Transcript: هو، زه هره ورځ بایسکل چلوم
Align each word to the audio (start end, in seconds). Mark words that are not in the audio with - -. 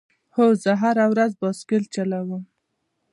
هو، 0.35 0.45
زه 0.63 0.71
هره 0.81 1.05
ورځ 1.13 1.31
بایسکل 1.41 1.83
چلوم 1.93 2.43